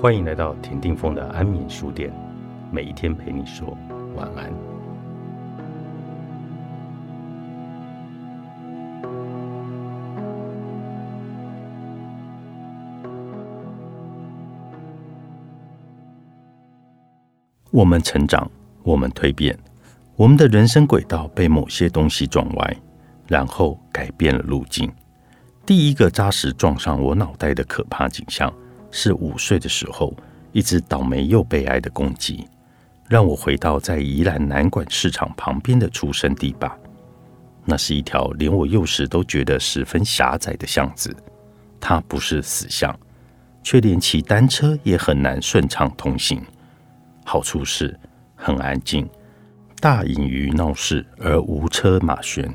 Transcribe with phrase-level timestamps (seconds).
[0.00, 2.10] 欢迎来到田定峰的安眠书店，
[2.72, 3.76] 每一天陪你说
[4.16, 4.50] 晚安。
[17.70, 18.50] 我们成长，
[18.82, 19.54] 我们蜕变，
[20.16, 22.76] 我们的人生轨道被某些东西撞歪，
[23.28, 24.90] 然后改变了路径。
[25.66, 28.50] 第一个扎实撞上我脑袋的可怕景象。
[28.90, 30.14] 是五岁的时候，
[30.52, 32.46] 一只倒霉又悲哀的公鸡，
[33.08, 36.76] 让我回到在宜兰南馆市场旁边的出生地吧。
[37.64, 41.14] 那是一条连我幼时都觉得十分狭窄的巷子，
[41.78, 42.98] 它不是死巷，
[43.62, 46.42] 却连骑单车也很难顺畅通行。
[47.24, 47.96] 好处是
[48.34, 49.08] 很安静，
[49.78, 52.50] 大隐于闹市而无车马喧；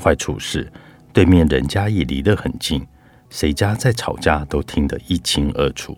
[0.00, 0.70] 坏处是
[1.12, 2.86] 对面人家也离得很近。
[3.30, 5.96] 谁家在吵架都听得一清二楚，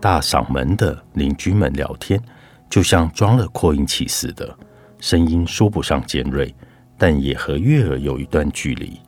[0.00, 2.22] 大嗓门的邻居们聊天，
[2.68, 4.56] 就像装了扩音器似的，
[4.98, 6.54] 声音说不上尖锐，
[6.96, 9.00] 但也和悦耳有一段距离。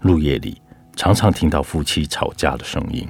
[0.00, 0.60] 入夜里
[0.96, 3.06] 常常听到夫妻吵架的声音，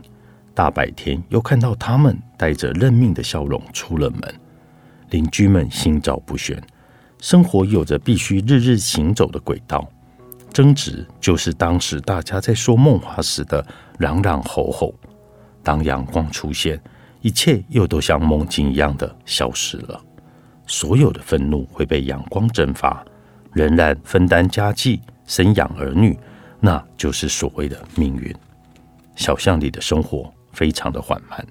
[0.55, 4.35] 大白天又看到他们带着认命的笑容出了门，
[5.11, 6.61] 邻居们心照不宣。
[7.21, 9.89] 生活有着必须日日行走的轨道。
[10.55, 13.67] 争执就是当时大家在说梦话时的
[13.99, 14.95] 嚷嚷吼吼。
[15.65, 16.81] 当阳光出现，
[17.23, 20.01] 一切又都像梦境一样的消失了。
[20.65, 23.05] 所有的愤怒会被阳光蒸发，
[23.53, 26.17] 仍然分担家计、生养儿女，
[26.61, 28.33] 那就是所谓的命运。
[29.17, 31.45] 小巷里的生活非常的缓慢。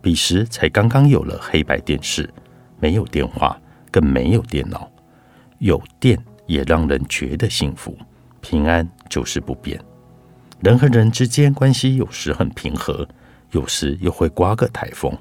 [0.00, 2.32] 彼时才刚刚有了黑白电视，
[2.80, 4.90] 没有电话，更没有电脑。
[5.58, 7.94] 有电也让人觉得幸福。
[8.50, 9.78] 平安就是不变，
[10.60, 13.06] 人和人之间关系有时很平和，
[13.50, 15.14] 有时又会刮个台风。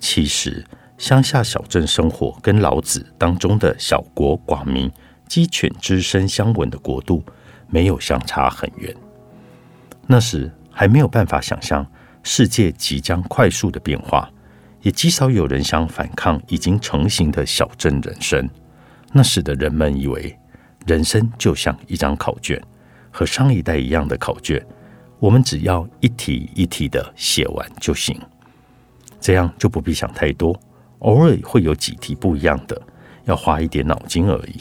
[0.00, 0.66] 其实，
[0.96, 4.90] 乡下小镇生活跟老子当中的小国寡民、
[5.28, 7.22] 鸡犬之声相闻的国度
[7.68, 8.92] 没有相差很远。
[10.08, 11.86] 那时还没有办法想象
[12.24, 14.28] 世界即将快速的变化，
[14.82, 18.50] 也极少有人想反抗已经成型的小镇人生。
[19.12, 20.36] 那时的人们以为。
[20.86, 22.62] 人生就像一张考卷，
[23.10, 24.64] 和上一代一样的考卷，
[25.18, 28.18] 我们只要一题一题的写完就行，
[29.20, 30.58] 这样就不必想太多。
[31.00, 32.80] 偶尔会有几题不一样的，
[33.24, 34.60] 要花一点脑筋而已。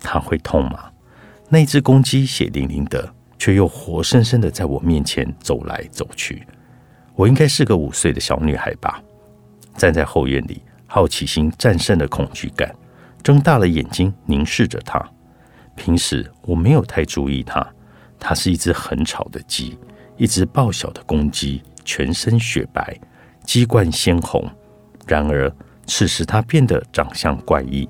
[0.00, 0.90] 他会痛吗？
[1.48, 6.46] 那只公鸡血淋淋的，却又活生生的在我面前走来走去。
[7.14, 9.02] 我应该是个五岁的小女孩吧？
[9.76, 12.74] 站在后院里，好奇心战胜了恐惧感，
[13.24, 15.02] 睁大了眼睛凝视着它。
[15.74, 17.66] 平时我没有太注意它，
[18.20, 19.78] 它是一只很吵的鸡，
[20.16, 22.96] 一只暴小的公鸡，全身雪白，
[23.42, 24.46] 鸡冠鲜红。
[25.06, 25.50] 然而
[25.86, 27.88] 此时它变得长相怪异，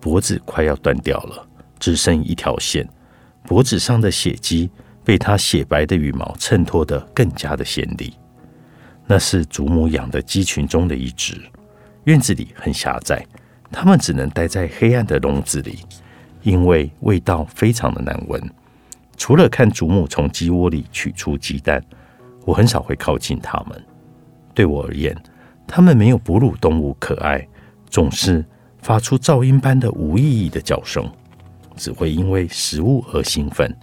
[0.00, 1.44] 脖子快要断掉了，
[1.80, 2.86] 只剩一条线，
[3.42, 4.70] 脖子上的血迹
[5.02, 8.14] 被它雪白的羽毛衬托得更加的鲜丽。
[9.06, 11.40] 那是祖母养的鸡群中的一只，
[12.04, 13.26] 院子里很狭窄，
[13.74, 15.80] 它们只能待在黑暗的笼子里。
[16.42, 18.38] 因为味道非常的难闻，
[19.16, 21.82] 除了看祖母从鸡窝里取出鸡蛋，
[22.44, 23.82] 我很少会靠近它们。
[24.52, 25.16] 对我而言，
[25.66, 27.48] 它们没有哺乳动物可爱，
[27.88, 28.44] 总是
[28.82, 31.10] 发出噪音般的无意义的叫声，
[31.76, 33.74] 只会因为食物而兴奋。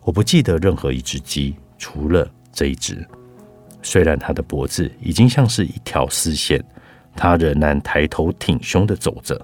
[0.00, 3.06] 我不记得任何一只鸡，除了这一只。
[3.82, 6.64] 虽然它的脖子已经像是一条丝线，
[7.16, 9.40] 他仍然抬头挺胸的走着。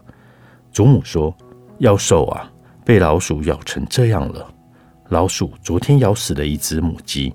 [0.72, 1.34] 祖母说。
[1.80, 2.46] 要瘦啊，
[2.84, 4.46] 被老鼠咬成这样了。
[5.08, 7.34] 老鼠昨天咬死了一只母鸡。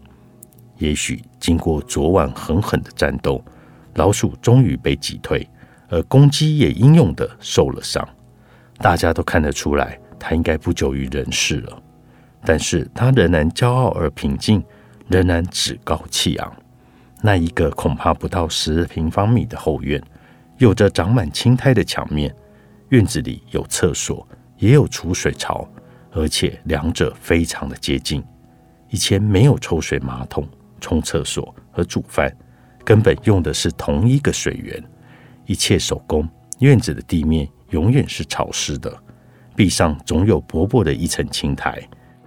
[0.78, 3.44] 也许经过昨晚狠狠的战斗，
[3.95, 5.50] 老鼠终于被击退，
[5.90, 8.07] 而公鸡也英勇的受了伤。
[8.78, 11.81] 大家都看得出来，它应该不久于人世了。
[12.44, 14.63] 但是它仍然骄傲而平静，
[15.07, 16.54] 仍然趾高气昂。
[17.24, 20.00] 那一个恐怕不到十平方米的后院，
[20.57, 22.34] 有着长满青苔的墙面。
[22.90, 24.28] 院子里有厕所。
[24.57, 25.68] 也有储水槽，
[26.12, 28.24] 而且两者非常的接近。
[28.90, 30.48] 以前没有抽水马桶
[30.80, 32.34] 冲厕所和煮饭，
[32.86, 34.81] 根本用的是同一个水源。
[35.46, 36.25] 一切手工，
[36.60, 38.98] 院子的地面永远是潮湿的，
[39.57, 41.81] 壁上总有薄薄的一层青苔。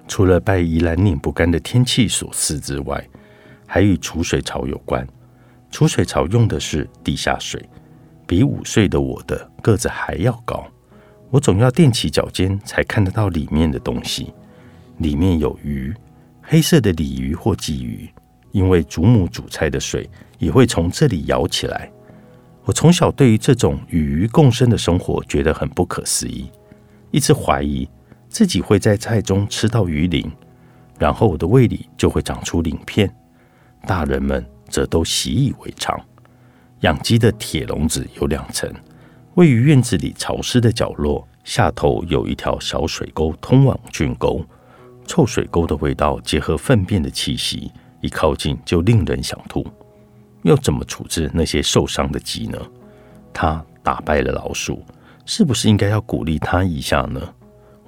[0.06, 3.02] 除了被宜兰拧不干的天气所赐之外，
[3.66, 5.06] 还与储水槽有关。
[5.70, 7.66] 储水槽用的是地下水，
[8.28, 10.62] 比五岁的我的个子还要高。
[11.30, 14.34] 我总要踮起脚尖才看得到里面的东西。
[14.98, 15.94] 里面有鱼，
[16.42, 18.06] 黑色的鲤鱼或鲫鱼，
[18.52, 20.08] 因为祖母煮菜的水
[20.38, 21.90] 也会从这里舀起来。
[22.64, 26.50] 我从小对于这种与鱼共生的生活觉得很不可思议，
[27.10, 27.88] 一直怀疑
[28.28, 30.30] 自己会在菜中吃到鱼鳞，
[30.98, 33.10] 然后我的胃里就会长出鳞片。
[33.86, 35.98] 大人们则都习以为常。
[36.80, 38.72] 养鸡的铁笼子有两层，
[39.34, 44.44] 位于院子里潮湿的角落，下头有一条小水沟通往菌沟。
[45.06, 49.66] 臭水沟的味道结合粪便的气息，一靠近就令人想吐。
[50.42, 52.58] 要怎么处置那些受伤的鸡呢？
[53.32, 54.84] 他打败了老鼠，
[55.24, 57.20] 是不是应该要鼓励他一下呢？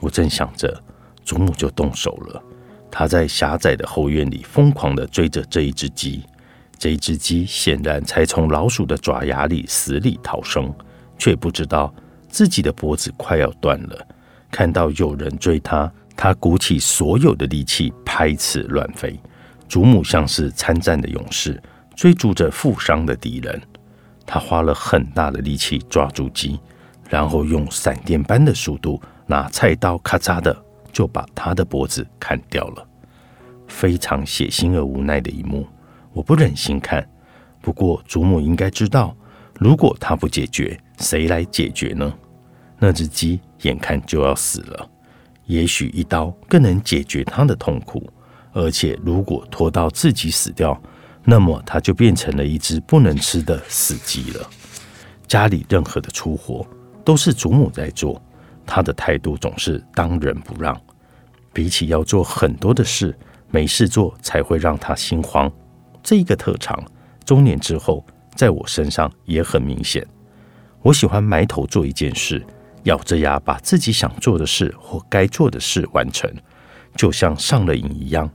[0.01, 0.83] 我正想着，
[1.23, 2.43] 祖母就动手了。
[2.91, 6.25] 他在狭窄的后院里疯狂地追着这一只鸡，
[6.81, 10.75] 这一只鸡显然才从老鼠的爪牙里死里逃生，
[11.19, 11.95] 却不知道
[12.29, 14.09] 自己的脖子快要断了。
[14.51, 19.21] 看到有人追他，他鼓起所有的力气拍翅乱飞。
[19.69, 21.63] 祖母像是参战的勇士。
[21.97, 23.61] 追逐着负伤的敌人，
[24.25, 26.59] 他花了很大的力气抓住鸡，
[27.11, 30.57] 然后用闪电般的速度拿菜刀咔嚓的
[30.91, 32.89] 就把他的脖子砍掉了。
[33.69, 35.67] 非常血腥而无奈的一幕，
[36.13, 37.07] 我不忍心看。
[37.61, 39.15] 不过祖母应该知道，
[39.59, 42.13] 如果他不解决，谁来解决呢？
[42.79, 44.91] 那只鸡眼看就要死了，
[45.47, 48.11] 也许一刀更能解决他的痛苦。
[48.53, 50.81] 而且如果拖到自己死掉，
[51.23, 54.51] 那么他就变成了一只不能吃的死鸡了。
[55.29, 56.67] 家里任何的粗活
[57.05, 58.21] 都是祖母在做，
[58.67, 60.75] 她的态度总是当仁不让。
[61.53, 63.17] 比起要做很多的事，
[63.51, 65.53] 没事做才会让她心慌。
[66.03, 66.83] 这一个特长，
[67.25, 68.05] 中年之后
[68.35, 70.07] 在我身上也很明显。
[70.83, 72.45] 我喜欢埋头做一件事，
[72.85, 76.31] 咬着牙把自己想做的事或该做的事完成，
[76.97, 78.29] 就像上了瘾一样。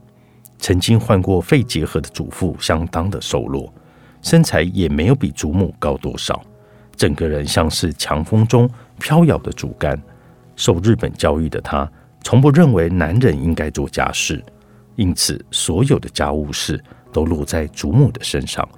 [0.58, 3.72] 曾经患过肺结核的祖父相当的瘦弱，
[4.22, 6.40] 身材也没有比祖母高多少，
[6.94, 10.00] 整个人像是强风中飘摇的竹竿。
[10.54, 11.90] 受日本教育的他，
[12.22, 14.42] 从不认为男人应该做家事，
[14.94, 16.82] 因此所有的家务事
[17.16, 18.68] 都落在祖母的身上。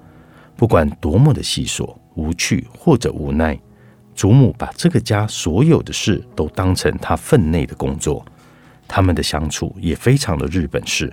[0.55, 3.58] 不管多么的细琐、无趣或者无奈，
[4.14, 8.25] 祖母把这个家所有的事都当成她分内的工作。
[8.87, 11.12] 他们的相处也非常的日本式。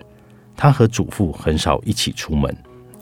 [0.56, 2.56] 他和祖父很少一起出门，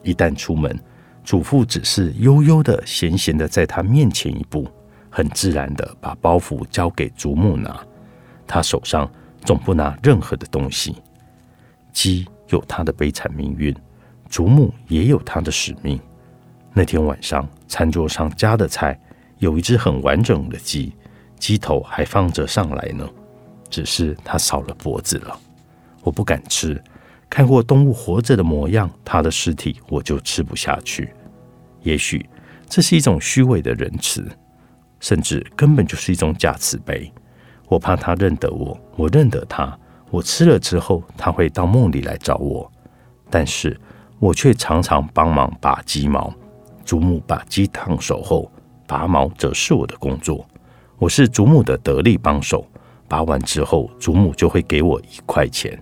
[0.04, 0.80] 一旦出门，
[1.26, 4.66] 祖父只是悠悠的、闲闲的在他面前一步，
[5.10, 7.78] 很自然的把包袱交给祖母拿。
[8.48, 9.12] 他手上
[9.44, 10.96] 总不拿任何的东西。
[11.92, 13.76] 鸡有它的悲惨命运，
[14.34, 16.00] 祖母也有她的使命。
[16.74, 19.00] 那天晚上，餐桌上加的菜
[19.38, 20.92] 有一只很完整的鸡，
[21.38, 23.08] 鸡头还放着上来呢，
[23.70, 25.40] 只是它少了脖子了。
[26.02, 26.84] 我不敢吃。
[27.30, 31.14] 看过动物活着的模样，它的尸体我就吃不下去。
[31.84, 32.28] 也许
[32.68, 34.28] 这是一种虚伪的仁慈，
[35.00, 37.14] 甚至根本就是一种假慈悲。
[37.68, 39.78] 我怕他认得我，我认得他。
[40.10, 42.72] 我吃了之后，他会到梦里来找我，
[43.30, 43.80] 但是
[44.24, 46.34] 我却常常帮忙拔鸡毛。
[46.86, 48.50] 祖母把鸡烫熟后，
[48.88, 50.48] 拔毛则是我的工作。
[50.98, 52.66] 我是祖母的得力帮手。
[53.10, 55.78] 拔完之后，祖母就会给我一块钱。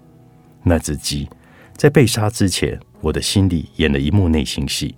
[0.63, 1.29] 那只鸡。
[1.77, 4.95] 在被杀之前，我的心里演了一幕内心戏：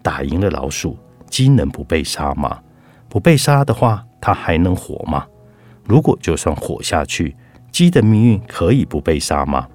[0.00, 0.96] 打赢了老鼠，
[1.28, 2.60] 鸡能不被杀吗？
[3.08, 5.26] 不被杀的话，它还能活吗？
[5.82, 7.34] 如果就算活下去，
[7.72, 9.66] 鸡的命运可以不被杀吗？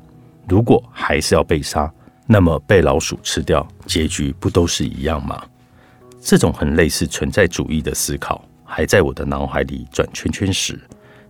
[0.47, 1.93] 如果还是要被杀，
[2.33, 5.43] 那么被老鼠吃掉，结局不都是一样吗？
[6.21, 10.79] 这种很类似存在主义的思考还在我的脑海里转圈圈时，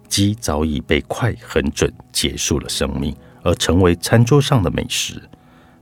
[0.07, 3.15] 鸡早已被快、很准结束了生命。
[3.41, 5.19] 而成为餐桌上的美食，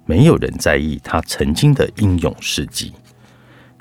[0.05, 2.93] 没有人在意他曾经的英勇事迹。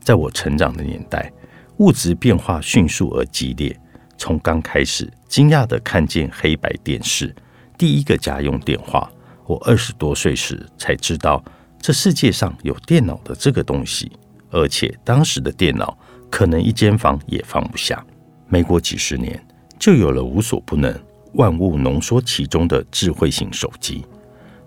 [0.01, 1.33] 在我成长的年代，
[1.77, 3.79] 物质变化迅速而激烈。
[4.17, 7.33] 从刚开始惊讶的看见黑白电视，
[7.79, 9.09] 第一个家用电话，
[9.49, 11.43] 我二十多岁时才知道
[11.81, 14.13] 这世界上有电脑的这个东西，
[14.51, 15.97] 而且当时的电脑
[16.31, 18.05] 可能一间房也放不下。
[18.47, 19.43] 没过几十年，
[19.79, 20.95] 就有了无所不能。
[21.33, 24.05] 万物浓缩其中的智慧型手机，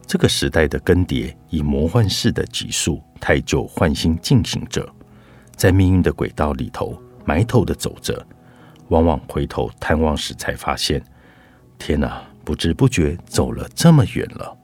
[0.08, 4.88] 这个时代的更迭以魔幻式的急速、太旧换新进行着，
[5.56, 8.26] 在命运的轨道里头埋头的走着，
[8.90, 11.04] 往往回头探望时才发现，
[11.78, 14.58] 天哪，不知不觉走了这么远了。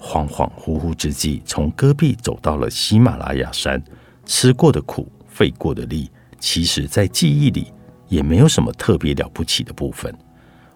[0.00, 3.80] 恍恍惚惚之际，从戈壁走到了喜马拉雅山，
[4.24, 7.72] 吃过的苦，费过的力，其实在记忆里
[8.08, 10.12] 也没有什么特别了不起的部分。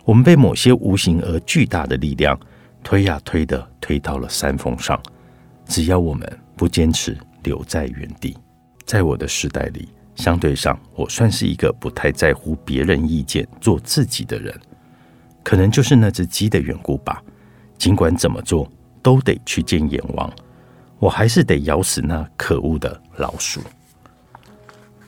[0.05, 2.39] 我们被某些无形而巨大的力量
[2.83, 5.03] 推呀推的推到了山峰上，
[5.67, 8.37] 只要我们不坚持留在原地。
[8.85, 14.55] 在我的时代里，相对上我算是一个不太在乎别人意见、做自己的人。
[15.43, 17.23] 可能就是那只鸡的缘故吧。
[17.79, 18.71] 尽管怎么做
[19.05, 20.33] 都得去见阎王，
[20.99, 23.61] 我还是得咬死那可恶的老鼠。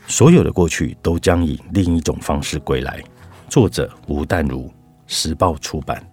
[0.07, 3.03] 所有的过去都将以另一种方式归来。
[3.49, 4.71] 作者吴淡如，
[5.07, 6.07] 时报出版。